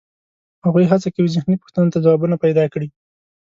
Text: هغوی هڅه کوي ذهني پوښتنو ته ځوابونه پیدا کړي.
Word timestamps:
هغوی 0.65 0.85
هڅه 0.91 1.09
کوي 1.15 1.29
ذهني 1.35 1.55
پوښتنو 1.61 1.91
ته 1.93 1.97
ځوابونه 2.05 2.35
پیدا 2.43 2.65
کړي. 2.73 2.87